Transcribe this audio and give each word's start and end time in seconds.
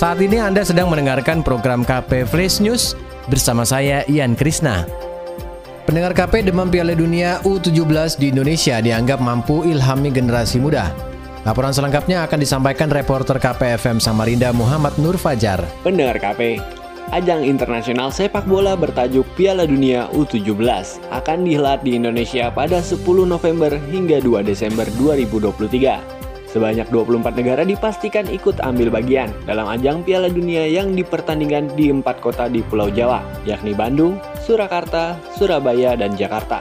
Saat 0.00 0.16
ini 0.24 0.40
Anda 0.40 0.64
sedang 0.64 0.88
mendengarkan 0.88 1.44
program 1.44 1.84
KP 1.84 2.24
Flash 2.24 2.56
News 2.64 2.96
bersama 3.28 3.68
saya 3.68 4.00
Ian 4.08 4.32
Krisna. 4.32 4.88
Pendengar 5.84 6.16
KP 6.16 6.40
demam 6.48 6.72
Piala 6.72 6.96
Dunia 6.96 7.36
U17 7.44 8.16
di 8.16 8.32
Indonesia 8.32 8.80
dianggap 8.80 9.20
mampu 9.20 9.60
ilhami 9.60 10.08
generasi 10.08 10.56
muda. 10.56 10.88
Laporan 11.44 11.76
selengkapnya 11.76 12.24
akan 12.24 12.40
disampaikan 12.40 12.88
reporter 12.88 13.36
KPFM 13.36 14.00
Samarinda 14.00 14.56
Muhammad 14.56 14.96
Nur 14.96 15.20
Fajar. 15.20 15.60
Pendengar 15.84 16.16
KP, 16.16 16.64
ajang 17.12 17.44
internasional 17.44 18.08
sepak 18.08 18.48
bola 18.48 18.80
bertajuk 18.80 19.28
Piala 19.36 19.68
Dunia 19.68 20.08
U17 20.16 21.12
akan 21.12 21.44
dihelat 21.44 21.84
di 21.84 22.00
Indonesia 22.00 22.48
pada 22.48 22.80
10 22.80 23.04
November 23.04 23.76
hingga 23.92 24.16
2 24.24 24.48
Desember 24.48 24.88
2023. 24.96 26.19
Sebanyak 26.50 26.90
24 26.90 27.38
negara 27.38 27.62
dipastikan 27.62 28.26
ikut 28.26 28.58
ambil 28.58 28.90
bagian 28.90 29.30
dalam 29.46 29.70
ajang 29.70 30.02
Piala 30.02 30.26
Dunia 30.26 30.66
yang 30.66 30.98
dipertandingkan 30.98 31.78
di 31.78 31.94
empat 31.94 32.18
kota 32.18 32.50
di 32.50 32.58
Pulau 32.66 32.90
Jawa, 32.90 33.22
yakni 33.46 33.70
Bandung, 33.70 34.18
Surakarta, 34.42 35.14
Surabaya, 35.38 35.94
dan 35.94 36.18
Jakarta. 36.18 36.58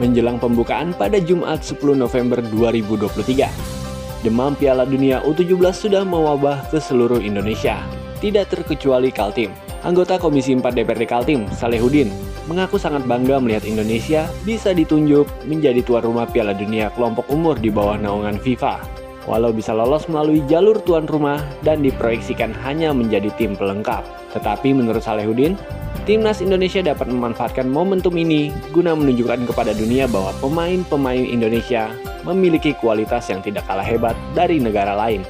Menjelang 0.00 0.40
pembukaan 0.40 0.96
pada 0.96 1.20
Jumat 1.20 1.60
10 1.60 1.92
November 1.92 2.40
2023, 2.40 4.24
demam 4.24 4.56
Piala 4.56 4.88
Dunia 4.88 5.20
U17 5.28 5.60
sudah 5.76 6.08
mewabah 6.08 6.72
ke 6.72 6.80
seluruh 6.80 7.20
Indonesia, 7.20 7.84
tidak 8.24 8.48
terkecuali 8.48 9.12
Kaltim. 9.12 9.52
Anggota 9.84 10.16
Komisi 10.16 10.56
4 10.56 10.72
DPRD 10.72 11.04
Kaltim, 11.04 11.44
Salehudin, 11.52 12.08
mengaku 12.48 12.80
sangat 12.80 13.04
bangga 13.04 13.36
melihat 13.44 13.68
Indonesia 13.68 14.24
bisa 14.48 14.72
ditunjuk 14.72 15.28
menjadi 15.44 15.84
tuan 15.84 16.00
rumah 16.00 16.24
Piala 16.24 16.56
Dunia 16.56 16.88
kelompok 16.96 17.28
umur 17.28 17.60
di 17.60 17.68
bawah 17.68 18.00
naungan 18.00 18.40
FIFA 18.40 19.01
walau 19.26 19.54
bisa 19.54 19.70
lolos 19.70 20.08
melalui 20.10 20.42
jalur 20.50 20.78
tuan 20.82 21.06
rumah 21.06 21.38
dan 21.62 21.82
diproyeksikan 21.82 22.50
hanya 22.66 22.90
menjadi 22.90 23.30
tim 23.38 23.54
pelengkap. 23.54 24.02
Tetapi 24.32 24.72
menurut 24.72 25.04
Salehudin, 25.04 25.54
Timnas 26.02 26.42
Indonesia 26.42 26.82
dapat 26.82 27.06
memanfaatkan 27.06 27.70
momentum 27.70 28.18
ini 28.18 28.50
guna 28.74 28.96
menunjukkan 28.98 29.46
kepada 29.46 29.70
dunia 29.70 30.10
bahwa 30.10 30.34
pemain-pemain 30.42 31.22
Indonesia 31.22 31.94
memiliki 32.26 32.74
kualitas 32.82 33.30
yang 33.30 33.38
tidak 33.38 33.62
kalah 33.70 33.86
hebat 33.86 34.18
dari 34.34 34.58
negara 34.58 34.98
lain. 34.98 35.22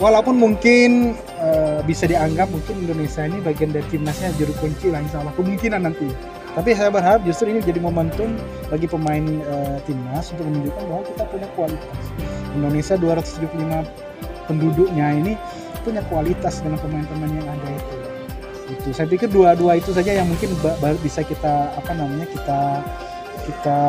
Walaupun 0.00 0.38
mungkin 0.38 1.12
uh, 1.42 1.84
bisa 1.84 2.08
dianggap 2.08 2.48
mungkin 2.48 2.88
Indonesia 2.88 3.26
ini 3.26 3.36
bagian 3.44 3.74
dari 3.74 3.84
timnasnya 3.92 4.32
juru 4.40 4.54
kunci 4.56 4.88
lah 4.88 5.04
insya 5.04 5.20
Allah 5.20 5.34
kemungkinan 5.36 5.80
nanti. 5.84 6.08
Tapi 6.50 6.74
saya 6.74 6.90
berharap 6.90 7.22
justru 7.22 7.54
ini 7.54 7.62
jadi 7.62 7.78
momentum 7.78 8.34
bagi 8.66 8.90
pemain 8.90 9.22
uh, 9.46 9.78
timnas 9.86 10.34
untuk 10.34 10.50
menunjukkan 10.50 10.82
bahwa 10.90 11.02
kita 11.06 11.22
punya 11.30 11.48
kualitas. 11.54 11.98
Indonesia 12.50 12.94
275 12.98 14.50
penduduknya 14.50 15.06
ini 15.14 15.32
punya 15.86 16.02
kualitas 16.10 16.58
dengan 16.58 16.82
pemain-pemain 16.82 17.30
yang 17.30 17.46
ada 17.46 17.68
itu. 17.70 17.96
Itu 18.70 18.88
saya 18.94 19.06
pikir 19.06 19.30
dua-dua 19.30 19.78
itu 19.78 19.94
saja 19.94 20.10
yang 20.10 20.26
mungkin 20.26 20.50
bisa 21.02 21.22
kita 21.22 21.74
apa 21.74 21.92
namanya 21.94 22.26
kita 22.26 22.60
kita 23.46 23.80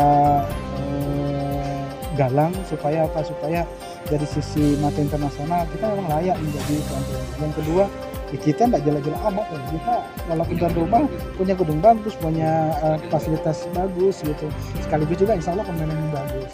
eh, 0.77 1.81
galang 2.13 2.53
supaya 2.69 3.09
apa? 3.09 3.25
Supaya 3.25 3.65
dari 4.05 4.25
sisi 4.29 4.77
mata 4.77 5.01
internasional 5.01 5.65
kita 5.69 5.85
memang 5.97 6.07
layak 6.17 6.37
menjadi 6.37 6.75
tuan 6.85 7.03
yang 7.41 7.53
kedua 7.57 7.85
ya 8.31 8.37
kita 8.39 8.63
tidak 8.67 8.81
jelas-jelas 8.87 9.21
amat 9.27 9.45
ya. 9.51 9.59
kita 9.75 9.93
walaupun 10.31 10.55
tuan 10.55 10.73
rumah 10.73 11.03
punya 11.35 11.53
gedung 11.55 11.79
bagus 11.83 12.13
punya 12.15 12.51
uh, 12.79 12.97
fasilitas 13.11 13.67
bagus 13.75 14.23
gitu 14.23 14.47
sekaligus 14.79 15.17
juga 15.19 15.35
insya 15.35 15.51
Allah 15.55 15.67
pemain 15.67 15.91
yang 15.91 16.11
bagus 16.15 16.51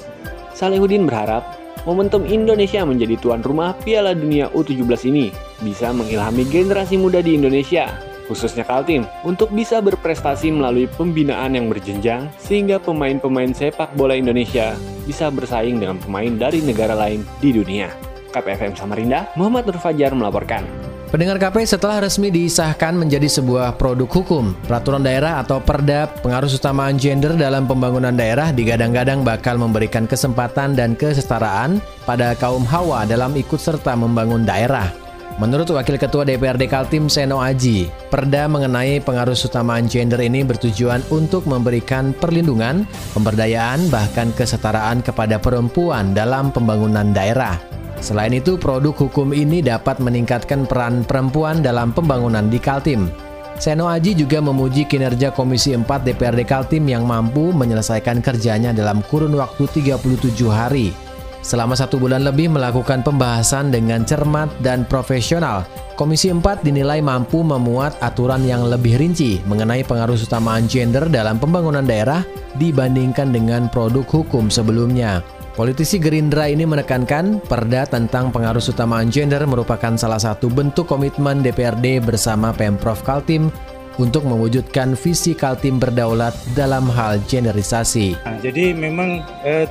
Salehudin 0.58 1.06
berharap 1.06 1.46
momentum 1.86 2.26
Indonesia 2.26 2.82
menjadi 2.82 3.16
tuan 3.22 3.46
rumah 3.46 3.78
Piala 3.86 4.18
Dunia 4.18 4.50
U17 4.58 5.08
ini 5.14 5.30
bisa 5.62 5.94
mengilhami 5.94 6.44
generasi 6.50 6.98
muda 6.98 7.22
di 7.22 7.38
Indonesia, 7.38 7.94
khususnya 8.26 8.66
Kaltim, 8.66 9.06
untuk 9.22 9.54
bisa 9.54 9.80
berprestasi 9.80 10.50
melalui 10.50 10.90
pembinaan 10.90 11.56
yang 11.56 11.70
berjenjang 11.70 12.28
sehingga 12.42 12.82
pemain-pemain 12.82 13.54
sepak 13.56 13.94
bola 13.96 14.18
Indonesia 14.18 14.76
bisa 15.06 15.30
bersaing 15.30 15.80
dengan 15.80 16.02
pemain 16.02 16.36
dari 16.36 16.60
negara 16.60 16.98
lain 16.98 17.24
di 17.40 17.56
dunia. 17.56 17.94
KPFM 18.36 18.76
Samarinda, 18.76 19.32
Muhammad 19.40 19.72
Nur 19.72 19.80
Fajar 19.80 20.12
melaporkan. 20.12 20.87
Pendengar 21.08 21.40
KP 21.40 21.64
setelah 21.64 22.04
resmi 22.04 22.28
disahkan 22.28 22.92
menjadi 22.92 23.32
sebuah 23.32 23.80
produk 23.80 24.12
hukum, 24.12 24.52
peraturan 24.68 25.00
daerah 25.00 25.40
atau 25.40 25.64
perda 25.64 26.04
pengaruh 26.20 26.52
utamaan 26.52 27.00
gender 27.00 27.32
dalam 27.40 27.64
pembangunan 27.64 28.12
daerah 28.12 28.52
digadang-gadang 28.52 29.24
bakal 29.24 29.56
memberikan 29.56 30.04
kesempatan 30.04 30.76
dan 30.76 31.00
kesetaraan 31.00 31.80
pada 32.04 32.36
kaum 32.36 32.68
hawa 32.68 33.08
dalam 33.08 33.32
ikut 33.40 33.56
serta 33.56 33.96
membangun 33.96 34.44
daerah. 34.44 34.92
Menurut 35.40 35.72
Wakil 35.72 35.96
Ketua 35.96 36.28
DPRD 36.28 36.68
Kaltim 36.68 37.08
Seno 37.08 37.40
Aji, 37.40 37.88
perda 38.12 38.52
mengenai 38.52 39.00
pengaruh 39.00 39.38
utamaan 39.38 39.88
gender 39.88 40.20
ini 40.20 40.44
bertujuan 40.44 41.00
untuk 41.08 41.48
memberikan 41.48 42.12
perlindungan, 42.20 42.84
pemberdayaan, 43.16 43.88
bahkan 43.88 44.36
kesetaraan 44.36 45.00
kepada 45.00 45.40
perempuan 45.40 46.12
dalam 46.12 46.52
pembangunan 46.52 47.16
daerah. 47.16 47.56
Selain 47.98 48.34
itu, 48.34 48.56
produk 48.62 48.94
hukum 48.94 49.34
ini 49.34 49.66
dapat 49.66 49.98
meningkatkan 49.98 50.70
peran 50.70 51.02
perempuan 51.02 51.66
dalam 51.66 51.90
pembangunan 51.90 52.46
di 52.46 52.62
Kaltim. 52.62 53.10
Seno 53.58 53.90
Aji 53.90 54.14
juga 54.14 54.38
memuji 54.38 54.86
kinerja 54.86 55.34
Komisi 55.34 55.74
4 55.74 55.82
DPRD 56.06 56.46
Kaltim 56.46 56.86
yang 56.86 57.10
mampu 57.10 57.50
menyelesaikan 57.50 58.22
kerjanya 58.22 58.70
dalam 58.70 59.02
kurun 59.10 59.34
waktu 59.34 59.66
37 59.66 60.46
hari. 60.46 60.94
Selama 61.42 61.74
satu 61.74 61.98
bulan 61.98 62.22
lebih 62.22 62.54
melakukan 62.54 63.02
pembahasan 63.02 63.74
dengan 63.74 64.06
cermat 64.06 64.52
dan 64.62 64.86
profesional, 64.86 65.66
Komisi 65.98 66.30
4 66.30 66.62
dinilai 66.62 67.02
mampu 67.02 67.42
memuat 67.42 67.98
aturan 68.06 68.46
yang 68.46 68.70
lebih 68.70 69.02
rinci 69.02 69.42
mengenai 69.50 69.82
pengaruh 69.82 70.14
utamaan 70.14 70.70
gender 70.70 71.10
dalam 71.10 71.42
pembangunan 71.42 71.82
daerah 71.82 72.22
dibandingkan 72.62 73.34
dengan 73.34 73.66
produk 73.74 74.06
hukum 74.06 74.54
sebelumnya. 74.54 75.26
Politisi 75.58 75.98
Gerindra 75.98 76.46
ini 76.46 76.70
menekankan 76.70 77.42
perda 77.42 77.90
tentang 77.90 78.30
pengaruh 78.30 78.62
utamaan 78.62 79.10
gender 79.10 79.42
merupakan 79.50 79.98
salah 79.98 80.22
satu 80.22 80.54
bentuk 80.54 80.86
komitmen 80.86 81.42
DPRD 81.42 81.98
bersama 81.98 82.54
Pemprov 82.54 83.02
Kaltim 83.02 83.50
untuk 83.98 84.30
mewujudkan 84.30 84.94
visi 84.94 85.34
Kaltim 85.34 85.82
berdaulat 85.82 86.38
dalam 86.54 86.86
hal 86.94 87.18
generisasi. 87.26 88.14
Nah, 88.22 88.38
jadi 88.38 88.78
memang 88.78 89.26
eh, 89.42 89.66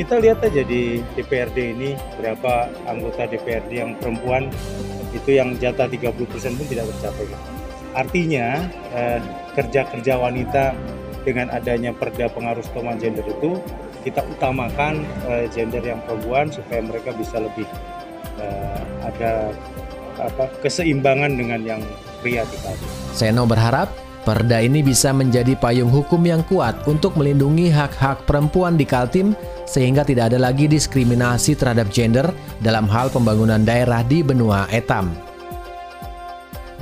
kita 0.00 0.24
lihat 0.24 0.40
aja 0.40 0.64
di 0.64 1.04
DPRD 1.20 1.76
ini 1.76 1.92
berapa 2.16 2.72
anggota 2.88 3.28
DPRD 3.28 3.76
yang 3.76 3.92
perempuan 4.00 4.48
itu 5.12 5.36
yang 5.36 5.52
jatah 5.60 5.84
30% 5.84 6.16
pun 6.56 6.64
tidak 6.64 6.88
tercapai. 6.96 7.28
Artinya 7.92 8.64
eh, 8.88 9.20
kerja-kerja 9.52 10.16
wanita 10.16 10.72
dengan 11.28 11.52
adanya 11.52 11.92
perda 11.92 12.32
pengaruh 12.32 12.64
utama 12.64 12.96
gender 12.96 13.28
itu 13.28 13.60
kita 14.06 14.22
utamakan 14.22 15.02
uh, 15.26 15.50
gender 15.50 15.82
yang 15.82 15.98
perempuan 16.06 16.46
supaya 16.46 16.78
mereka 16.78 17.10
bisa 17.10 17.42
lebih 17.42 17.66
uh, 18.38 18.80
ada 19.02 19.50
apa 20.22 20.46
keseimbangan 20.62 21.34
dengan 21.34 21.60
yang 21.66 21.82
pria 22.22 22.46
kita. 22.46 22.70
Seno 23.10 23.50
berharap 23.50 23.90
perda 24.22 24.62
ini 24.62 24.86
bisa 24.86 25.10
menjadi 25.10 25.58
payung 25.58 25.90
hukum 25.90 26.22
yang 26.22 26.46
kuat 26.46 26.86
untuk 26.86 27.18
melindungi 27.18 27.66
hak-hak 27.74 28.22
perempuan 28.30 28.78
di 28.78 28.86
Kaltim 28.86 29.34
sehingga 29.66 30.06
tidak 30.06 30.30
ada 30.30 30.38
lagi 30.38 30.70
diskriminasi 30.70 31.58
terhadap 31.58 31.90
gender 31.90 32.30
dalam 32.62 32.86
hal 32.86 33.10
pembangunan 33.10 33.66
daerah 33.66 34.06
di 34.06 34.22
benua 34.22 34.70
Etam. 34.70 35.10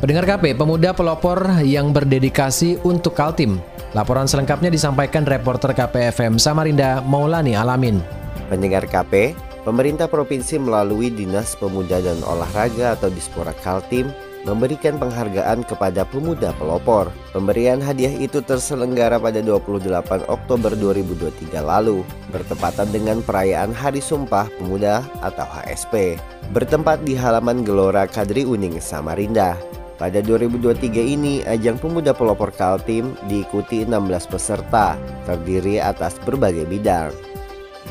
Pendengar 0.05 0.29
KP, 0.29 0.53
pemuda 0.53 0.93
pelopor 0.93 1.65
yang 1.65 1.89
berdedikasi 1.89 2.85
untuk 2.85 3.17
Kaltim 3.17 3.57
Laporan 3.95 4.27
selengkapnya 4.27 4.75
disampaikan 4.75 5.23
reporter 5.23 5.71
KPFM 5.71 6.35
Samarinda 6.35 6.99
Maulani 7.07 7.55
Alamin. 7.55 8.03
Pendengar 8.51 8.91
KP, 8.91 9.39
pemerintah 9.63 10.11
provinsi 10.11 10.59
melalui 10.59 11.15
Dinas 11.15 11.55
Pemuda 11.55 12.03
dan 12.03 12.19
Olahraga 12.27 12.99
atau 12.99 13.07
Dispora 13.07 13.55
Kaltim 13.63 14.11
memberikan 14.43 14.99
penghargaan 14.99 15.63
kepada 15.63 16.03
pemuda 16.03 16.51
pelopor. 16.59 17.15
Pemberian 17.31 17.79
hadiah 17.79 18.11
itu 18.11 18.43
terselenggara 18.43 19.23
pada 19.23 19.39
28 19.39 20.27
Oktober 20.27 20.75
2023 20.75 21.63
lalu, 21.63 22.03
bertepatan 22.35 22.91
dengan 22.91 23.23
perayaan 23.23 23.71
Hari 23.71 24.03
Sumpah 24.03 24.51
Pemuda 24.59 25.07
atau 25.23 25.47
HSP, 25.47 26.19
bertempat 26.51 27.07
di 27.07 27.15
halaman 27.15 27.63
Gelora 27.63 28.11
Kadri 28.11 28.43
Uning 28.43 28.83
Samarinda. 28.83 29.55
Pada 29.95 30.19
2023 30.19 30.91
ini, 30.91 31.47
ajang 31.47 31.79
pemuda 31.79 32.11
pelopor 32.11 32.51
Kaltim 32.51 33.15
diikuti 33.31 33.87
16 33.87 34.27
peserta, 34.27 34.99
terdiri 35.23 35.79
atas 35.79 36.19
berbagai 36.19 36.67
bidang. 36.67 37.15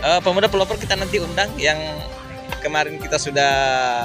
Uh, 0.04 0.20
pemuda 0.20 0.52
pelopor 0.52 0.76
kita 0.76 1.00
nanti 1.00 1.24
undang 1.24 1.48
yang 1.56 1.80
kemarin 2.60 3.00
kita 3.00 3.16
sudah 3.16 3.52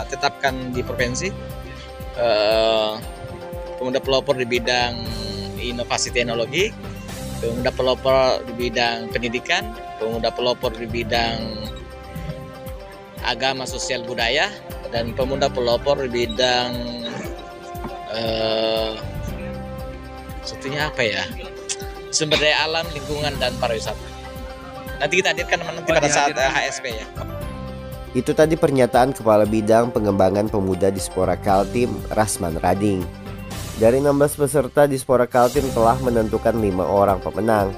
tetapkan 0.06 0.70
di 0.70 0.86
provinsi. 0.86 1.34
Uh, 2.14 3.02
pemuda 3.82 3.98
pelopor 3.98 4.38
di 4.38 4.46
bidang 4.46 4.94
inovasi 5.58 6.14
teknologi, 6.14 6.70
pemuda 7.42 7.74
pelopor 7.74 8.46
di 8.46 8.70
bidang 8.70 9.10
pendidikan, 9.10 9.74
pemuda 9.98 10.30
pelopor 10.30 10.70
di 10.70 10.86
bidang 10.86 11.66
agama 13.26 13.66
sosial 13.66 14.06
budaya, 14.06 14.46
dan 14.94 15.10
pemuda 15.18 15.50
pelopor 15.50 15.98
di 16.06 16.30
bidang 16.30 16.70
uh, 18.12 18.92
apa 20.78 21.02
ya 21.04 21.22
sumber 22.08 22.40
daya 22.40 22.64
alam 22.64 22.86
lingkungan 22.96 23.36
dan 23.36 23.52
pariwisata 23.60 24.00
nanti 24.98 25.14
kita 25.20 25.36
hadirkan 25.36 25.60
nanti 25.62 25.92
oh, 25.92 25.94
pada 25.94 26.08
saat 26.08 26.34
HSP 26.34 26.86
ya 26.98 27.06
itu 28.16 28.32
tadi 28.32 28.56
pernyataan 28.56 29.12
Kepala 29.12 29.44
Bidang 29.44 29.92
Pengembangan 29.92 30.48
Pemuda 30.48 30.88
di 30.88 30.96
Spora 30.96 31.36
Kaltim, 31.36 31.92
Rasman 32.08 32.56
Rading. 32.56 33.04
Dari 33.76 34.00
16 34.00 34.40
peserta 34.40 34.88
di 34.88 34.96
Spora 34.96 35.28
Kaltim 35.28 35.68
telah 35.76 35.94
menentukan 36.00 36.56
lima 36.56 36.88
orang 36.88 37.20
pemenang. 37.20 37.68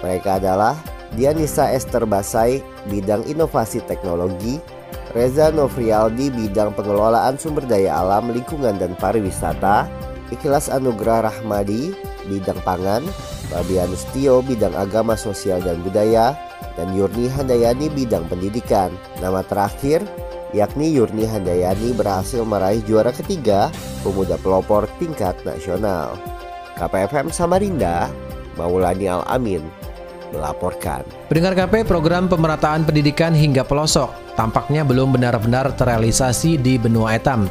Mereka 0.00 0.38
adalah 0.38 0.78
Dianisa 1.18 1.74
Esther 1.74 2.06
Basai, 2.06 2.62
Bidang 2.88 3.26
Inovasi 3.26 3.82
Teknologi, 3.84 4.62
Reza 5.12 5.52
Novrialdi 5.52 6.32
bidang 6.32 6.72
pengelolaan 6.72 7.36
sumber 7.36 7.68
daya 7.68 8.00
alam, 8.00 8.32
lingkungan 8.32 8.80
dan 8.80 8.96
pariwisata, 8.96 9.84
Ikhlas 10.32 10.72
Anugrah 10.72 11.28
Rahmadi 11.28 11.92
bidang 12.32 12.56
pangan, 12.64 13.04
Fabianus 13.52 14.08
Tio 14.16 14.40
bidang 14.40 14.72
agama 14.72 15.12
sosial 15.12 15.60
dan 15.60 15.84
budaya, 15.84 16.32
dan 16.80 16.96
Yurni 16.96 17.28
Handayani 17.28 17.92
bidang 17.92 18.24
pendidikan. 18.32 18.88
Nama 19.20 19.44
terakhir 19.44 20.00
yakni 20.56 20.96
Yurni 20.96 21.28
Handayani 21.28 21.92
berhasil 21.92 22.40
meraih 22.48 22.80
juara 22.88 23.12
ketiga 23.12 23.68
pemuda 24.00 24.40
pelopor 24.40 24.88
tingkat 24.96 25.36
nasional. 25.44 26.16
KPFM 26.80 27.28
Samarinda, 27.28 28.08
Maulani 28.56 29.12
Al-Amin, 29.12 29.60
melaporkan. 30.32 31.04
Pendengar 31.28 31.52
KP 31.52 31.84
program 31.84 32.32
pemerataan 32.32 32.88
pendidikan 32.88 33.36
hingga 33.36 33.60
pelosok 33.60 34.21
tampaknya 34.34 34.82
belum 34.82 35.14
benar-benar 35.14 35.74
terrealisasi 35.76 36.60
di 36.60 36.76
benua 36.80 37.16
etam. 37.16 37.46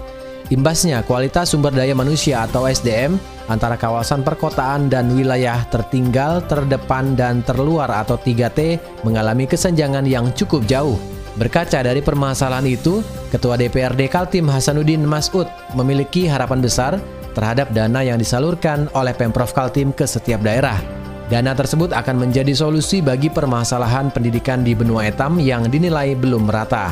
Imbasnya, 0.52 1.00
kualitas 1.08 1.56
sumber 1.56 1.72
daya 1.72 1.96
manusia 1.96 2.44
atau 2.44 2.68
SDM 2.68 3.16
antara 3.48 3.80
kawasan 3.80 4.20
perkotaan 4.20 4.92
dan 4.92 5.08
wilayah 5.16 5.64
tertinggal, 5.72 6.44
terdepan, 6.44 7.16
dan 7.16 7.40
terluar 7.48 7.88
atau 7.88 8.20
3T 8.20 8.76
mengalami 9.08 9.48
kesenjangan 9.48 10.04
yang 10.04 10.28
cukup 10.36 10.68
jauh. 10.68 11.00
Berkaca 11.40 11.80
dari 11.80 12.04
permasalahan 12.04 12.68
itu, 12.68 13.00
Ketua 13.32 13.56
DPRD 13.56 14.12
Kaltim 14.12 14.52
Hasanuddin 14.52 15.08
Masud 15.08 15.48
memiliki 15.72 16.28
harapan 16.28 16.60
besar 16.60 17.00
terhadap 17.32 17.72
dana 17.72 18.04
yang 18.04 18.20
disalurkan 18.20 18.92
oleh 18.92 19.16
Pemprov 19.16 19.56
Kaltim 19.56 19.96
ke 19.96 20.04
setiap 20.04 20.44
daerah. 20.44 21.01
Dana 21.32 21.56
tersebut 21.56 21.96
akan 21.96 22.28
menjadi 22.28 22.52
solusi 22.52 23.00
bagi 23.00 23.32
permasalahan 23.32 24.12
pendidikan 24.12 24.68
di 24.68 24.76
benua 24.76 25.08
etam 25.08 25.40
yang 25.40 25.72
dinilai 25.72 26.12
belum 26.12 26.52
merata. 26.52 26.92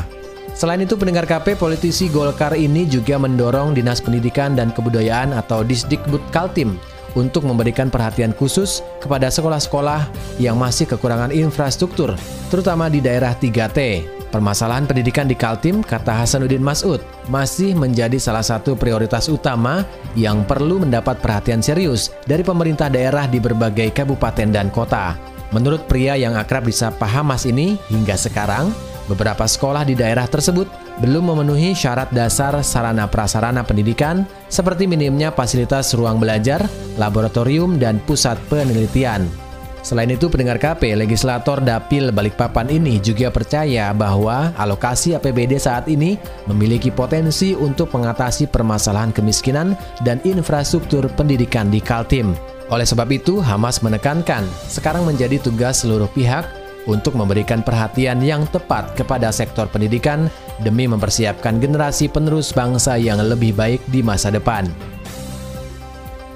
Selain 0.56 0.80
itu, 0.80 0.96
pendengar 0.96 1.28
KP 1.28 1.60
politisi 1.60 2.08
Golkar 2.08 2.56
ini 2.56 2.88
juga 2.88 3.20
mendorong 3.20 3.76
Dinas 3.76 4.00
Pendidikan 4.00 4.56
dan 4.56 4.72
Kebudayaan 4.72 5.36
atau 5.36 5.60
Disdikbud 5.60 6.24
Kaltim 6.32 6.80
untuk 7.12 7.44
memberikan 7.44 7.92
perhatian 7.92 8.32
khusus 8.32 8.80
kepada 9.04 9.28
sekolah-sekolah 9.28 10.08
yang 10.40 10.56
masih 10.56 10.88
kekurangan 10.88 11.36
infrastruktur, 11.36 12.16
terutama 12.48 12.88
di 12.88 13.04
daerah 13.04 13.36
3T. 13.36 14.19
Permasalahan 14.30 14.86
pendidikan 14.86 15.26
di 15.26 15.34
Kaltim, 15.34 15.82
kata 15.82 16.22
Hasanuddin 16.22 16.62
Masud, 16.62 17.02
masih 17.26 17.74
menjadi 17.74 18.14
salah 18.14 18.46
satu 18.46 18.78
prioritas 18.78 19.26
utama 19.26 19.82
yang 20.14 20.46
perlu 20.46 20.78
mendapat 20.78 21.18
perhatian 21.18 21.58
serius 21.58 22.14
dari 22.30 22.46
pemerintah 22.46 22.86
daerah 22.86 23.26
di 23.26 23.42
berbagai 23.42 23.90
kabupaten 23.90 24.54
dan 24.54 24.70
kota. 24.70 25.18
Menurut 25.50 25.82
pria 25.90 26.14
yang 26.14 26.38
akrab 26.38 26.62
disapa 26.62 27.02
Hamas 27.10 27.42
ini, 27.42 27.74
hingga 27.90 28.14
sekarang, 28.14 28.70
beberapa 29.10 29.42
sekolah 29.42 29.82
di 29.82 29.98
daerah 29.98 30.30
tersebut 30.30 30.70
belum 31.02 31.34
memenuhi 31.34 31.74
syarat 31.74 32.14
dasar 32.14 32.54
sarana 32.62 33.10
prasarana 33.10 33.66
pendidikan 33.66 34.22
seperti 34.46 34.86
minimnya 34.86 35.34
fasilitas 35.34 35.90
ruang 35.98 36.22
belajar, 36.22 36.62
laboratorium, 37.02 37.82
dan 37.82 37.98
pusat 38.06 38.38
penelitian. 38.46 39.49
Selain 39.80 40.12
itu, 40.12 40.28
pendengar 40.28 40.60
KP, 40.60 40.92
legislator 40.92 41.58
Dapil 41.64 42.12
Balikpapan 42.12 42.68
ini 42.68 43.00
juga 43.00 43.32
percaya 43.32 43.88
bahwa 43.96 44.52
alokasi 44.60 45.16
APBD 45.16 45.56
saat 45.56 45.88
ini 45.88 46.20
memiliki 46.44 46.92
potensi 46.92 47.56
untuk 47.56 47.88
mengatasi 47.96 48.52
permasalahan 48.52 49.08
kemiskinan 49.10 49.72
dan 50.04 50.20
infrastruktur 50.28 51.08
pendidikan 51.16 51.72
di 51.72 51.80
Kaltim. 51.80 52.36
Oleh 52.70 52.86
sebab 52.86 53.08
itu, 53.10 53.40
Hamas 53.42 53.82
menekankan 53.82 54.46
sekarang 54.68 55.02
menjadi 55.08 55.40
tugas 55.42 55.82
seluruh 55.82 56.06
pihak 56.12 56.46
untuk 56.86 57.16
memberikan 57.18 57.60
perhatian 57.60 58.20
yang 58.22 58.46
tepat 58.48 58.94
kepada 58.96 59.28
sektor 59.34 59.68
pendidikan 59.68 60.30
demi 60.62 60.86
mempersiapkan 60.86 61.58
generasi 61.58 62.08
penerus 62.08 62.52
bangsa 62.54 62.96
yang 62.96 63.20
lebih 63.20 63.56
baik 63.56 63.82
di 63.90 64.00
masa 64.00 64.30
depan. 64.30 64.68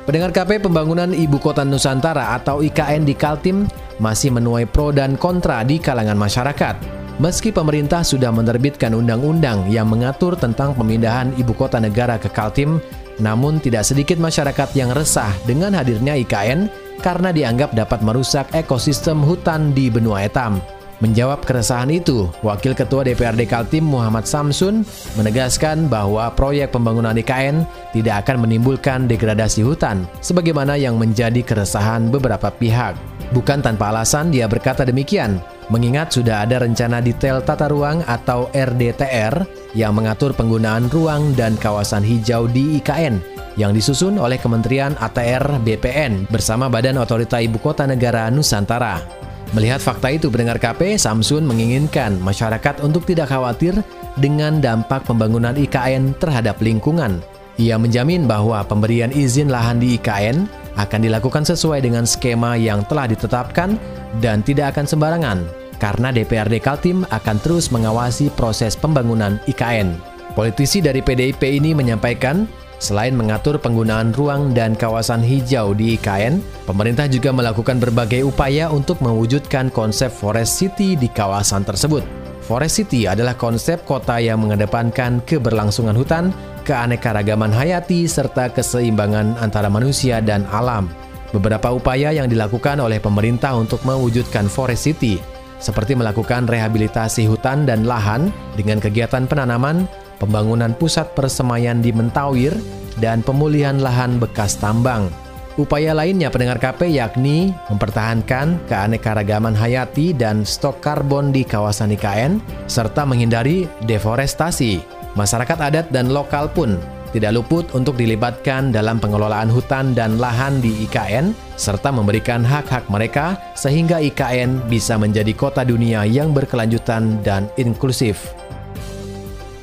Pendengar 0.05 0.37
KP 0.37 0.61
pembangunan 0.61 1.17
Ibu 1.17 1.41
Kota 1.41 1.65
Nusantara 1.65 2.37
atau 2.37 2.61
IKN 2.61 3.09
di 3.09 3.17
Kaltim 3.17 3.65
masih 3.97 4.37
menuai 4.37 4.69
pro 4.69 4.93
dan 4.93 5.17
kontra 5.17 5.65
di 5.65 5.81
kalangan 5.81 6.21
masyarakat. 6.21 6.77
Meski 7.17 7.49
pemerintah 7.49 8.05
sudah 8.05 8.29
menerbitkan 8.29 8.93
undang-undang 8.93 9.65
yang 9.73 9.89
mengatur 9.89 10.37
tentang 10.37 10.77
pemindahan 10.77 11.33
ibu 11.41 11.57
kota 11.57 11.81
negara 11.81 12.21
ke 12.21 12.29
Kaltim, 12.29 12.83
namun 13.17 13.63
tidak 13.65 13.89
sedikit 13.89 14.21
masyarakat 14.21 14.77
yang 14.77 14.93
resah 14.93 15.31
dengan 15.49 15.73
hadirnya 15.73 16.21
IKN 16.21 16.69
karena 17.01 17.33
dianggap 17.33 17.73
dapat 17.73 18.05
merusak 18.05 18.51
ekosistem 18.53 19.25
hutan 19.25 19.73
di 19.73 19.89
benua 19.89 20.27
etam. 20.27 20.61
Menjawab 21.05 21.45
keresahan 21.45 21.93
itu, 21.93 22.33
Wakil 22.41 22.73
Ketua 22.73 23.05
DPRD 23.05 23.45
Kaltim 23.45 23.85
Muhammad 23.85 24.25
Samsun 24.25 24.89
menegaskan 25.21 25.85
bahwa 25.93 26.33
proyek 26.33 26.73
pembangunan 26.73 27.13
IKN 27.13 27.69
tidak 27.93 28.25
akan 28.25 28.49
menimbulkan 28.49 29.05
degradasi 29.05 29.61
hutan, 29.61 30.09
sebagaimana 30.25 30.81
yang 30.81 30.97
menjadi 30.97 31.45
keresahan 31.45 32.09
beberapa 32.09 32.49
pihak. 32.49 32.97
Bukan 33.37 33.61
tanpa 33.61 33.93
alasan 33.93 34.33
dia 34.33 34.49
berkata 34.49 34.81
demikian, 34.89 35.45
mengingat 35.69 36.17
sudah 36.17 36.49
ada 36.49 36.65
rencana 36.65 37.05
detail 37.05 37.45
tata 37.45 37.69
ruang 37.69 38.01
atau 38.09 38.49
RDTR 38.57 39.45
yang 39.77 39.93
mengatur 39.93 40.33
penggunaan 40.33 40.89
ruang 40.89 41.37
dan 41.37 41.61
kawasan 41.61 42.01
hijau 42.01 42.49
di 42.49 42.81
IKN 42.81 43.21
yang 43.61 43.77
disusun 43.77 44.17
oleh 44.17 44.41
Kementerian 44.41 44.97
ATR 44.97 45.61
BPN 45.61 46.33
bersama 46.33 46.73
Badan 46.73 46.97
Otorita 46.97 47.45
Ibu 47.45 47.61
Kota 47.61 47.85
Negara 47.85 48.33
Nusantara. 48.33 49.25
Melihat 49.55 49.79
fakta 49.79 50.11
itu, 50.11 50.27
pendengar 50.35 50.59
KP, 50.59 50.99
Samsun 50.99 51.47
menginginkan 51.47 52.19
masyarakat 52.19 52.83
untuk 52.83 53.07
tidak 53.07 53.31
khawatir 53.31 53.79
dengan 54.19 54.59
dampak 54.59 55.07
pembangunan 55.07 55.55
IKN 55.55 56.19
terhadap 56.19 56.59
lingkungan. 56.59 57.23
Ia 57.55 57.79
menjamin 57.79 58.27
bahwa 58.27 58.67
pemberian 58.67 59.15
izin 59.15 59.47
lahan 59.47 59.79
di 59.79 59.95
IKN 59.95 60.51
akan 60.75 61.01
dilakukan 61.07 61.47
sesuai 61.47 61.87
dengan 61.87 62.03
skema 62.03 62.59
yang 62.59 62.83
telah 62.91 63.07
ditetapkan 63.07 63.79
dan 64.19 64.43
tidak 64.43 64.75
akan 64.75 64.91
sembarangan, 64.91 65.39
karena 65.79 66.11
DPRD 66.11 66.59
Kaltim 66.59 67.07
akan 67.15 67.39
terus 67.39 67.71
mengawasi 67.71 68.35
proses 68.35 68.75
pembangunan 68.75 69.39
IKN. 69.47 69.95
Politisi 70.35 70.83
dari 70.83 70.99
PDIP 70.99 71.47
ini 71.47 71.79
menyampaikan 71.79 72.43
Selain 72.85 73.17
mengatur 73.17 73.57
penggunaan 73.57 74.13
ruang 74.13 74.53
dan 74.53 74.77
kawasan 74.77 75.25
hijau 75.25 75.73
di 75.73 75.97
IKN, 75.97 76.45
pemerintah 76.69 77.09
juga 77.09 77.33
melakukan 77.33 77.81
berbagai 77.81 78.29
upaya 78.29 78.69
untuk 78.69 79.01
mewujudkan 79.01 79.73
konsep 79.73 80.13
Forest 80.13 80.61
City 80.61 80.93
di 80.93 81.09
kawasan 81.09 81.65
tersebut. 81.65 82.05
Forest 82.45 82.85
City 82.85 83.09
adalah 83.09 83.41
konsep 83.41 83.81
kota 83.89 84.21
yang 84.21 84.45
mengedepankan 84.45 85.25
keberlangsungan 85.25 85.97
hutan, 85.97 86.29
keanekaragaman 86.69 87.49
hayati, 87.49 88.05
serta 88.05 88.53
keseimbangan 88.53 89.41
antara 89.41 89.73
manusia 89.73 90.21
dan 90.21 90.45
alam. 90.53 90.85
Beberapa 91.33 91.73
upaya 91.73 92.13
yang 92.13 92.29
dilakukan 92.29 92.85
oleh 92.85 93.01
pemerintah 93.01 93.57
untuk 93.57 93.81
mewujudkan 93.89 94.45
Forest 94.45 94.93
City, 94.93 95.17
seperti 95.57 95.97
melakukan 95.97 96.45
rehabilitasi 96.45 97.25
hutan 97.33 97.65
dan 97.65 97.89
lahan 97.89 98.29
dengan 98.61 98.77
kegiatan 98.77 99.25
penanaman, 99.25 99.89
pembangunan 100.19 100.73
pusat 100.77 101.15
persemaian 101.17 101.79
di 101.79 101.91
Mentawir, 101.91 102.55
dan 102.99 103.23
pemulihan 103.27 103.79
lahan 103.83 104.23
bekas 104.23 104.59
tambang. 104.59 105.11
Upaya 105.55 105.95
lainnya 105.95 106.35
pendengar 106.35 106.59
KP 106.59 106.99
yakni 106.99 107.55
mempertahankan 107.71 108.59
keanekaragaman 108.67 109.55
hayati 109.55 110.11
dan 110.11 110.43
stok 110.43 110.83
karbon 110.83 111.31
di 111.31 111.47
kawasan 111.47 111.95
IKN, 111.95 112.43
serta 112.67 113.07
menghindari 113.07 113.71
deforestasi. 113.87 114.83
Masyarakat 115.15 115.59
adat 115.63 115.87
dan 115.95 116.11
lokal 116.11 116.51
pun 116.51 116.75
tidak 117.15 117.39
luput 117.39 117.71
untuk 117.79 117.95
dilibatkan 117.95 118.75
dalam 118.75 118.99
pengelolaan 118.99 119.47
hutan 119.47 119.95
dan 119.95 120.19
lahan 120.19 120.59
di 120.59 120.75
IKN, 120.91 121.31
serta 121.55 121.95
memberikan 121.95 122.43
hak-hak 122.43 122.91
mereka 122.91 123.39
sehingga 123.55 124.03
IKN 124.03 124.67
bisa 124.67 124.99
menjadi 124.99 125.31
kota 125.39 125.63
dunia 125.63 126.03
yang 126.03 126.35
berkelanjutan 126.35 127.23
dan 127.23 127.47
inklusif. 127.55 128.35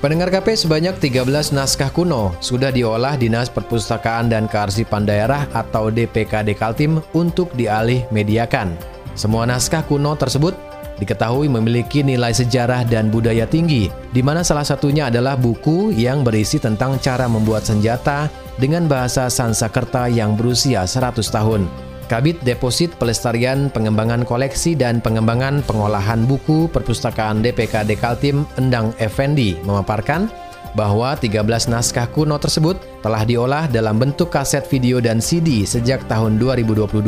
Pendengar 0.01 0.33
KP 0.33 0.57
sebanyak 0.57 0.97
13 0.97 1.53
naskah 1.53 1.93
kuno 1.93 2.33
sudah 2.41 2.73
diolah 2.73 3.13
Dinas 3.21 3.53
Perpustakaan 3.53 4.33
dan 4.33 4.49
Kearsipan 4.49 5.05
Daerah 5.05 5.45
atau 5.53 5.93
DPKD 5.93 6.57
Kaltim 6.57 7.05
untuk 7.13 7.53
dialih 7.53 8.09
mediakan. 8.09 8.73
Semua 9.13 9.45
naskah 9.45 9.85
kuno 9.85 10.17
tersebut 10.17 10.57
diketahui 10.97 11.45
memiliki 11.53 12.01
nilai 12.01 12.33
sejarah 12.33 12.81
dan 12.81 13.13
budaya 13.13 13.45
tinggi, 13.45 13.93
di 14.09 14.25
mana 14.25 14.41
salah 14.41 14.65
satunya 14.65 15.13
adalah 15.13 15.37
buku 15.37 15.93
yang 15.93 16.25
berisi 16.25 16.57
tentang 16.57 16.97
cara 16.97 17.29
membuat 17.29 17.69
senjata 17.69 18.25
dengan 18.57 18.89
bahasa 18.89 19.29
Sansakerta 19.29 20.09
yang 20.09 20.33
berusia 20.33 20.81
100 20.81 21.29
tahun. 21.29 21.90
Kabit 22.11 22.43
Deposit 22.43 22.91
Pelestarian 22.99 23.71
Pengembangan 23.71 24.27
Koleksi 24.27 24.75
dan 24.75 24.99
Pengembangan 24.99 25.63
Pengolahan 25.63 26.27
Buku 26.27 26.67
Perpustakaan 26.67 27.39
DPKD 27.39 27.95
Kaltim 27.95 28.43
Endang 28.59 28.91
Effendi 28.99 29.55
memaparkan 29.63 30.27
bahwa 30.75 31.15
13 31.15 31.71
naskah 31.71 32.11
kuno 32.11 32.35
tersebut 32.35 32.75
telah 32.99 33.23
diolah 33.23 33.71
dalam 33.71 33.95
bentuk 33.95 34.27
kaset 34.27 34.67
video 34.67 34.99
dan 34.99 35.23
CD 35.23 35.63
sejak 35.63 36.03
tahun 36.11 36.35
2022 36.35 36.99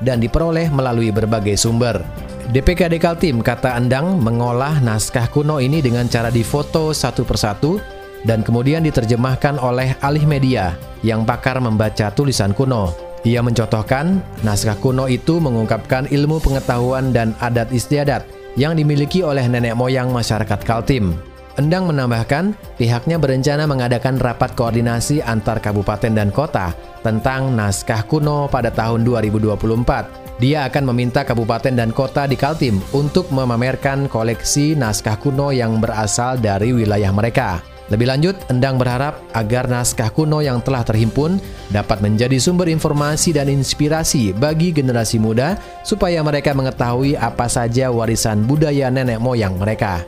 dan 0.00 0.16
diperoleh 0.16 0.72
melalui 0.72 1.12
berbagai 1.12 1.60
sumber. 1.60 2.00
DPKD 2.48 2.96
Kaltim 2.96 3.44
kata 3.44 3.76
Endang 3.76 4.16
mengolah 4.16 4.80
naskah 4.80 5.28
kuno 5.28 5.60
ini 5.60 5.84
dengan 5.84 6.08
cara 6.08 6.32
difoto 6.32 6.96
satu 6.96 7.20
persatu 7.20 7.76
dan 8.24 8.40
kemudian 8.40 8.80
diterjemahkan 8.80 9.60
oleh 9.60 9.92
alih 10.00 10.24
media 10.24 10.72
yang 11.04 11.28
pakar 11.28 11.60
membaca 11.60 12.08
tulisan 12.16 12.56
kuno. 12.56 13.07
Ia 13.26 13.42
mencontohkan, 13.42 14.22
naskah 14.46 14.78
kuno 14.78 15.10
itu 15.10 15.42
mengungkapkan 15.42 16.06
ilmu 16.06 16.38
pengetahuan 16.38 17.10
dan 17.10 17.34
adat 17.42 17.74
istiadat 17.74 18.22
yang 18.54 18.78
dimiliki 18.78 19.26
oleh 19.26 19.46
nenek 19.46 19.74
moyang 19.74 20.10
masyarakat 20.14 20.60
Kaltim. 20.62 21.18
Endang 21.58 21.90
menambahkan, 21.90 22.54
pihaknya 22.78 23.18
berencana 23.18 23.66
mengadakan 23.66 24.22
rapat 24.22 24.54
koordinasi 24.54 25.18
antar 25.26 25.58
kabupaten 25.58 26.14
dan 26.14 26.30
kota 26.30 26.70
tentang 27.02 27.50
naskah 27.50 28.06
kuno 28.06 28.46
pada 28.46 28.70
tahun 28.70 29.02
2024. 29.02 30.38
Dia 30.38 30.70
akan 30.70 30.94
meminta 30.94 31.26
kabupaten 31.26 31.74
dan 31.74 31.90
kota 31.90 32.30
di 32.30 32.38
Kaltim 32.38 32.78
untuk 32.94 33.26
memamerkan 33.34 34.06
koleksi 34.06 34.78
naskah 34.78 35.18
kuno 35.18 35.50
yang 35.50 35.82
berasal 35.82 36.38
dari 36.38 36.70
wilayah 36.70 37.10
mereka. 37.10 37.58
Lebih 37.88 38.06
lanjut, 38.08 38.36
Endang 38.52 38.76
berharap 38.76 39.24
agar 39.32 39.64
naskah 39.64 40.12
kuno 40.12 40.44
yang 40.44 40.60
telah 40.60 40.84
terhimpun 40.84 41.40
dapat 41.72 42.04
menjadi 42.04 42.36
sumber 42.36 42.68
informasi 42.68 43.32
dan 43.32 43.48
inspirasi 43.48 44.36
bagi 44.36 44.76
generasi 44.76 45.16
muda 45.16 45.56
supaya 45.88 46.20
mereka 46.20 46.52
mengetahui 46.52 47.16
apa 47.16 47.48
saja 47.48 47.88
warisan 47.88 48.44
budaya 48.44 48.92
nenek 48.92 49.16
moyang 49.16 49.56
mereka. 49.56 50.04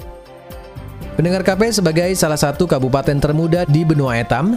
Pendengar 1.16 1.44
KP 1.44 1.72
sebagai 1.72 2.12
salah 2.16 2.40
satu 2.40 2.68
kabupaten 2.68 3.16
termuda 3.16 3.64
di 3.64 3.84
benua 3.84 4.20
Etam, 4.20 4.56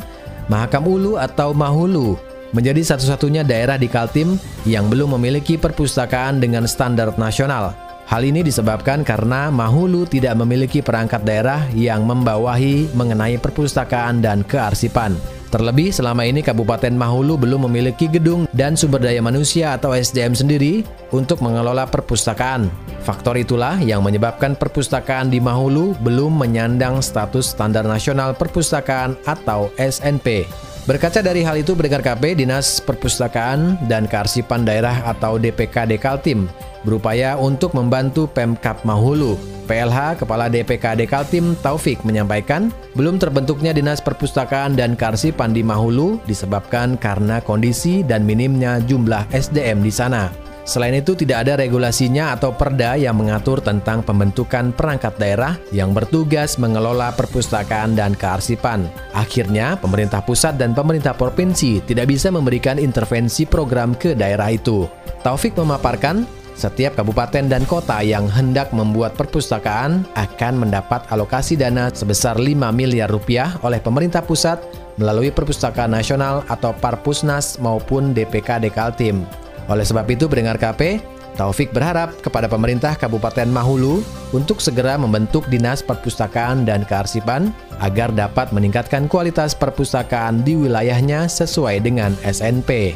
Mahakam 0.52 0.84
Ulu 0.84 1.16
atau 1.16 1.56
Mahulu 1.56 2.20
menjadi 2.54 2.80
satu-satunya 2.94 3.44
daerah 3.44 3.76
di 3.76 3.90
Kaltim 3.90 4.40
yang 4.64 4.88
belum 4.88 5.18
memiliki 5.20 5.60
perpustakaan 5.60 6.40
dengan 6.40 6.70
standar 6.70 7.12
nasional. 7.20 7.83
Hal 8.04 8.28
ini 8.28 8.44
disebabkan 8.44 9.02
karena 9.08 9.48
Mahulu 9.48 10.04
tidak 10.04 10.36
memiliki 10.36 10.84
perangkat 10.84 11.24
daerah 11.24 11.64
yang 11.72 12.04
membawahi 12.04 12.92
mengenai 12.92 13.40
perpustakaan 13.40 14.20
dan 14.20 14.44
kearsipan. 14.44 15.16
Terlebih 15.54 15.94
selama 15.94 16.26
ini 16.26 16.42
Kabupaten 16.42 16.90
Mahulu 16.98 17.38
belum 17.38 17.70
memiliki 17.70 18.10
gedung 18.10 18.50
dan 18.58 18.74
sumber 18.74 18.98
daya 19.06 19.22
manusia 19.22 19.78
atau 19.78 19.94
SDM 19.94 20.34
sendiri 20.34 20.82
untuk 21.14 21.46
mengelola 21.46 21.86
perpustakaan. 21.86 22.74
Faktor 23.06 23.38
itulah 23.38 23.78
yang 23.78 24.02
menyebabkan 24.02 24.58
perpustakaan 24.58 25.30
di 25.30 25.38
Mahulu 25.38 25.94
belum 26.02 26.42
menyandang 26.42 27.06
status 27.06 27.54
standar 27.54 27.86
nasional 27.86 28.34
perpustakaan 28.34 29.14
atau 29.30 29.70
SNP. 29.78 30.50
Berkaca 30.84 31.24
dari 31.24 31.48
hal 31.48 31.64
itu, 31.64 31.80
Berdengar 31.80 32.04
KP, 32.04 32.44
Dinas 32.44 32.84
Perpustakaan 32.84 33.80
dan 33.88 34.04
Kearsipan 34.04 34.68
Daerah 34.68 35.08
atau 35.08 35.40
DPKD 35.40 35.96
Kaltim 35.96 36.52
berupaya 36.84 37.40
untuk 37.40 37.72
membantu 37.72 38.28
Pemkap 38.28 38.84
Mahulu. 38.84 39.40
PLH 39.64 40.20
Kepala 40.20 40.52
DPKD 40.52 41.08
Kaltim 41.08 41.56
Taufik 41.64 42.04
menyampaikan, 42.04 42.68
belum 43.00 43.16
terbentuknya 43.16 43.72
Dinas 43.72 44.04
Perpustakaan 44.04 44.76
dan 44.76 45.00
Kearsipan 45.00 45.56
di 45.56 45.64
Mahulu 45.64 46.20
disebabkan 46.28 47.00
karena 47.00 47.40
kondisi 47.40 48.04
dan 48.04 48.28
minimnya 48.28 48.84
jumlah 48.84 49.24
SDM 49.32 49.80
di 49.80 49.92
sana. 49.96 50.43
Selain 50.64 50.96
itu, 50.96 51.12
tidak 51.12 51.44
ada 51.44 51.60
regulasinya 51.60 52.32
atau 52.32 52.56
perda 52.56 52.96
yang 52.96 53.20
mengatur 53.20 53.60
tentang 53.60 54.00
pembentukan 54.00 54.72
perangkat 54.72 55.20
daerah 55.20 55.60
yang 55.76 55.92
bertugas 55.92 56.56
mengelola 56.56 57.12
perpustakaan 57.12 58.00
dan 58.00 58.16
kearsipan. 58.16 58.88
Akhirnya, 59.12 59.76
pemerintah 59.76 60.24
pusat 60.24 60.56
dan 60.56 60.72
pemerintah 60.72 61.12
provinsi 61.12 61.84
tidak 61.84 62.08
bisa 62.08 62.32
memberikan 62.32 62.80
intervensi 62.80 63.44
program 63.44 63.92
ke 63.92 64.16
daerah 64.16 64.56
itu. 64.56 64.88
Taufik 65.20 65.52
memaparkan, 65.60 66.24
setiap 66.56 66.96
kabupaten 66.96 67.50
dan 67.50 67.68
kota 67.68 68.00
yang 68.00 68.30
hendak 68.32 68.72
membuat 68.72 69.20
perpustakaan 69.20 70.08
akan 70.16 70.54
mendapat 70.64 71.04
alokasi 71.12 71.60
dana 71.60 71.92
sebesar 71.92 72.40
5 72.40 72.72
miliar 72.72 73.12
rupiah 73.12 73.58
oleh 73.68 73.84
pemerintah 73.84 74.24
pusat 74.24 74.62
melalui 74.96 75.34
Perpustakaan 75.34 75.90
Nasional 75.90 76.46
atau 76.46 76.72
Parpusnas 76.78 77.58
maupun 77.58 78.14
DPKD 78.14 78.70
Kaltim. 78.70 79.26
Oleh 79.72 79.88
sebab 79.88 80.04
itu, 80.12 80.28
pendengar 80.28 80.60
KP, 80.60 81.00
Taufik 81.34 81.74
berharap 81.74 82.14
kepada 82.22 82.46
pemerintah 82.46 82.94
Kabupaten 82.94 83.50
Mahulu 83.50 84.06
untuk 84.38 84.62
segera 84.62 85.02
membentuk 85.02 85.50
Dinas 85.50 85.82
Perpustakaan 85.82 86.62
dan 86.62 86.86
Kearsipan 86.86 87.50
agar 87.82 88.14
dapat 88.14 88.54
meningkatkan 88.54 89.10
kualitas 89.10 89.58
perpustakaan 89.58 90.46
di 90.46 90.54
wilayahnya 90.54 91.26
sesuai 91.26 91.82
dengan 91.82 92.14
SNP. 92.22 92.94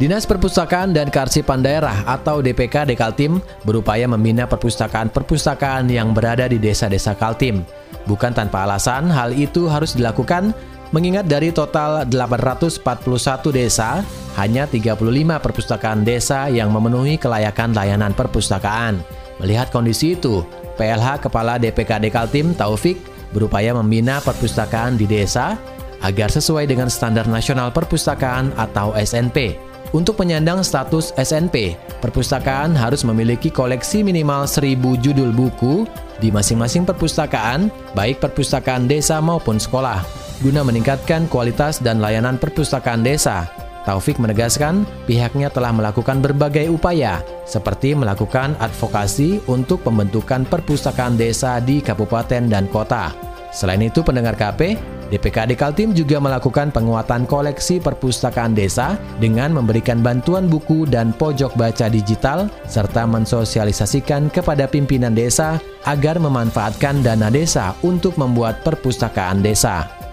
Dinas 0.00 0.26
Perpustakaan 0.26 0.90
dan 0.90 1.12
Kearsipan 1.12 1.60
Daerah 1.62 2.02
atau 2.08 2.40
DPK 2.40 2.88
Dekaltim 2.88 3.38
berupaya 3.62 4.08
membina 4.10 4.48
perpustakaan-perpustakaan 4.48 5.86
yang 5.86 6.10
berada 6.16 6.48
di 6.50 6.58
desa-desa 6.58 7.14
Kaltim. 7.14 7.62
Bukan 8.08 8.34
tanpa 8.34 8.66
alasan, 8.66 9.06
hal 9.08 9.30
itu 9.32 9.70
harus 9.70 9.94
dilakukan 9.94 10.50
Mengingat 10.94 11.26
dari 11.26 11.50
total 11.50 12.06
841 12.06 12.78
desa, 13.50 14.06
hanya 14.38 14.62
35 14.70 14.94
perpustakaan 15.42 16.06
desa 16.06 16.46
yang 16.46 16.70
memenuhi 16.70 17.18
kelayakan 17.18 17.74
layanan 17.74 18.14
perpustakaan. 18.14 19.02
Melihat 19.42 19.74
kondisi 19.74 20.14
itu, 20.14 20.46
PLH 20.78 21.26
Kepala 21.26 21.58
DPKD 21.58 22.14
Kaltim 22.14 22.54
Taufik 22.54 23.02
berupaya 23.34 23.74
membina 23.74 24.22
perpustakaan 24.22 24.94
di 24.94 25.10
desa 25.10 25.58
agar 25.98 26.30
sesuai 26.30 26.70
dengan 26.70 26.86
standar 26.86 27.26
nasional 27.26 27.74
perpustakaan 27.74 28.54
atau 28.54 28.94
SNP. 28.94 29.58
Untuk 29.90 30.14
penyandang 30.14 30.62
status 30.62 31.10
SNP, 31.18 31.74
perpustakaan 32.06 32.70
harus 32.70 33.02
memiliki 33.02 33.50
koleksi 33.50 34.06
minimal 34.06 34.46
1000 34.46 34.78
judul 35.02 35.34
buku 35.34 35.90
di 36.22 36.30
masing-masing 36.30 36.86
perpustakaan, 36.86 37.66
baik 37.98 38.22
perpustakaan 38.22 38.86
desa 38.86 39.18
maupun 39.18 39.58
sekolah 39.58 40.23
guna 40.42 40.66
meningkatkan 40.66 41.30
kualitas 41.30 41.78
dan 41.78 42.02
layanan 42.02 42.40
perpustakaan 42.40 43.04
desa. 43.04 43.46
Taufik 43.84 44.16
menegaskan 44.16 44.88
pihaknya 45.04 45.52
telah 45.52 45.68
melakukan 45.68 46.24
berbagai 46.24 46.72
upaya, 46.72 47.20
seperti 47.44 47.92
melakukan 47.92 48.56
advokasi 48.56 49.44
untuk 49.44 49.84
pembentukan 49.84 50.48
perpustakaan 50.48 51.20
desa 51.20 51.60
di 51.60 51.84
kabupaten 51.84 52.48
dan 52.48 52.64
kota. 52.72 53.12
Selain 53.52 53.84
itu, 53.84 54.00
pendengar 54.00 54.34
KP, 54.34 54.80
DPKD 55.12 55.54
Kaltim 55.54 55.92
juga 55.92 56.16
melakukan 56.18 56.72
penguatan 56.72 57.28
koleksi 57.28 57.78
perpustakaan 57.78 58.56
desa 58.56 58.96
dengan 59.20 59.52
memberikan 59.52 60.00
bantuan 60.00 60.48
buku 60.48 60.88
dan 60.88 61.12
pojok 61.14 61.54
baca 61.54 61.86
digital 61.92 62.48
serta 62.64 63.04
mensosialisasikan 63.04 64.32
kepada 64.32 64.64
pimpinan 64.64 65.12
desa 65.12 65.60
agar 65.84 66.16
memanfaatkan 66.16 67.04
dana 67.04 67.28
desa 67.28 67.76
untuk 67.84 68.16
membuat 68.16 68.64
perpustakaan 68.64 69.44
desa. 69.44 70.03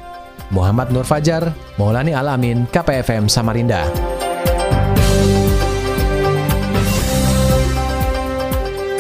Muhammad 0.51 0.91
Nur 0.91 1.08
Fajar, 1.08 1.55
Maulani 1.79 2.13
Alamin, 2.13 2.67
KPFM 2.70 3.31
Samarinda. 3.31 3.88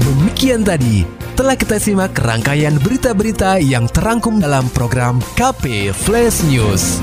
Demikian 0.00 0.62
tadi 0.62 1.02
telah 1.34 1.58
kita 1.58 1.82
simak 1.82 2.14
rangkaian 2.22 2.78
berita-berita 2.78 3.58
yang 3.58 3.90
terangkum 3.90 4.38
dalam 4.38 4.70
program 4.70 5.18
KP 5.34 5.90
Flash 5.90 6.46
News. 6.46 7.02